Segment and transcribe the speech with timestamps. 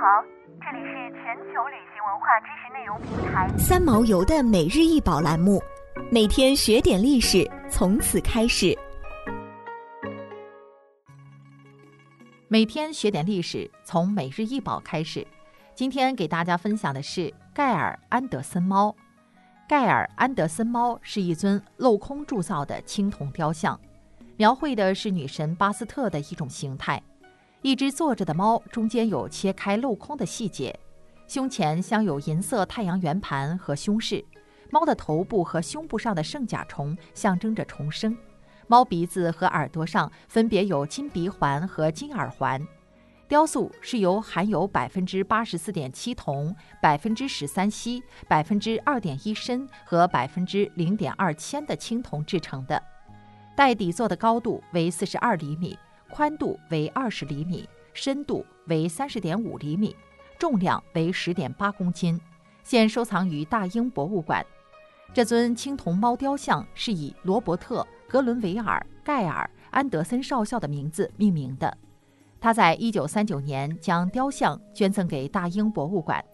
[0.00, 0.22] 好，
[0.60, 5.60] 这里是全球旅行文化知识内容平台三毛游的每日一宝栏目，
[6.08, 8.78] 每天学点历史，从此开始。
[12.46, 15.26] 每天学点历史，从每日一宝开始。
[15.74, 18.94] 今天给大家分享的是盖尔安德森猫。
[19.68, 23.76] 盖尔安德森猫是一尊镂空铸造的青铜雕像，
[24.36, 27.02] 描绘的是女神巴斯特的一种形态。
[27.62, 30.78] 一只坐着的猫，中间有切开镂空的细节，
[31.26, 34.24] 胸前镶有银色太阳圆盘和胸饰。
[34.70, 38.16] 猫的头部和胸部上的圣甲虫象征着重生。
[38.68, 42.64] 猫鼻子和耳朵上分别有金鼻环和金耳环。
[43.26, 52.82] 雕塑是由含有百分之八十四点七铜、百分之十三锡、百分之二点一砷和百分之零点二铅的青铜制成的，
[53.56, 55.78] 带底座的高度为四十二厘米，
[56.10, 59.94] 宽度为二十厘米，深度为三十点五厘米，
[60.38, 62.20] 重量为十点八公斤，
[62.62, 64.44] 现收藏于大英博物馆。
[65.14, 71.76] 这尊青铜猫雕像是以罗伯特·格伦维尔·盖尔·安德森少校的名字命名的。
[72.40, 76.24] 他在一九三九年将雕像捐赠给大英博物馆。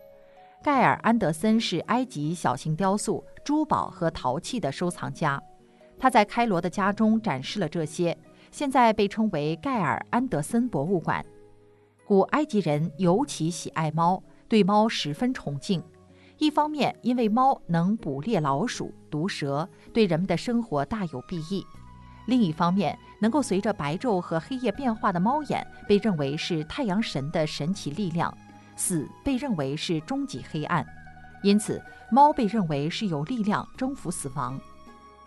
[0.62, 5.40] 盖尔·安德森是埃及小型雕塑、珠宝和陶器的收藏家。
[5.96, 8.16] 他在开罗的家中展示了这些，
[8.54, 11.26] 现在被称为盖尔·安德森博物馆。
[12.06, 15.82] 古埃及人尤其喜爱猫，对猫十分崇敬。
[16.38, 21.66] 一方面，因为猫能捕猎老鼠、毒蛇，对人们的生活大有裨益。
[22.26, 28.32] 另一方面，能够随着白昼和黑夜变化的猫眼，被认为是太阳神的神奇力量；
[28.76, 30.86] 死被认为是终极黑暗，
[31.42, 34.56] 因此猫被认为是有力量征服死亡。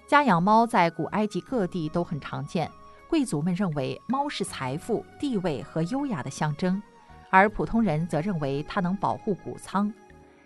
[0.08, 2.72] 家养猫在古埃及各地都很常见，
[3.10, 6.82] 贵族们认为猫是财富、地位和优雅的象征，
[7.30, 9.92] 而普通人则认为它能保护谷仓。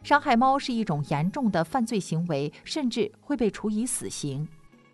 [0.04, 4.48] 伤害猫是一种严重的犯罪行为，甚至会被处以死刑。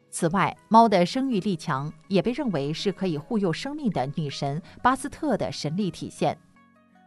[0.10, 6.38] 此外，猫的生育力强，也被认为是可以护佑生命的女神巴斯特的神力体现。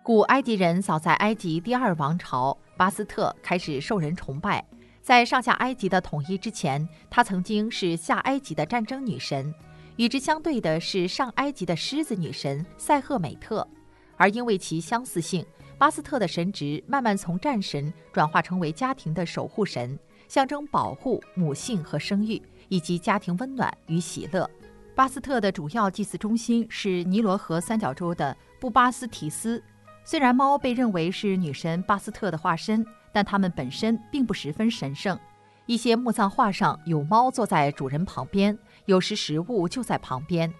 [0.03, 4.65] 古埃及人早在埃及第二王朝，巴斯特开始受人崇拜。
[5.03, 9.53] 在上下埃及的统一之前，她曾经是下埃及的战争女神。
[10.00, 13.69] 与之相对的是上埃及的狮子女神塞赫美特。
[14.16, 15.44] 而因为其相似性，
[15.77, 22.41] 巴斯特的神职慢慢从战神转化成为家庭的守护神，象征保护母性和生育。
[22.71, 24.49] 以及家庭温暖与喜乐。
[24.94, 29.60] 巴斯特的主要祭祀中心是尼罗河三角洲的布巴斯提斯。
[30.05, 35.19] 虽然猫被认为是女神巴斯特的化身，但它们本身并不十分神圣。
[35.66, 38.56] 一些墓葬画上有猫坐在主人旁边，
[38.91, 40.53] 有时食物就在旁边。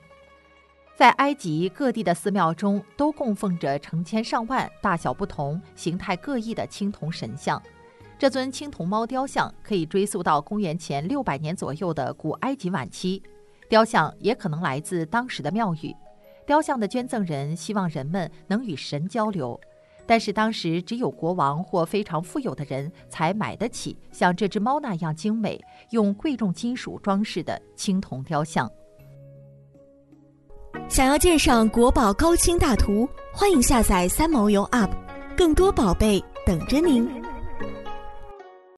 [0.95, 7.61] 在埃及各地的寺庙中，都供奉着成千上万、大小不同、形态各异的青铜神像。
[8.19, 13.21] 这尊青铜猫雕像可以追溯到公元前六百年左右的古埃及晚期，
[13.69, 15.93] 雕像也可能来自当时的庙宇。
[16.47, 19.59] 雕像的捐赠人希望人们能与神交流，
[20.11, 25.57] 但是当时只有国王或非常富有的人才买得起像这只猫那样精美、
[25.91, 28.69] 用贵重金属装饰的青铜雕像。
[30.89, 34.91] 想要鉴赏国宝高清大图，欢迎下载三毛游 App，
[35.37, 37.20] 更多宝贝等着您。